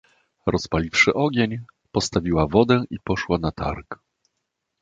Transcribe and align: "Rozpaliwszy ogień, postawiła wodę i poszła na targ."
"Rozpaliwszy 0.45 1.13
ogień, 1.13 1.57
postawiła 1.91 2.47
wodę 2.47 2.83
i 2.89 2.99
poszła 3.03 3.37
na 3.37 3.51
targ." 3.51 3.99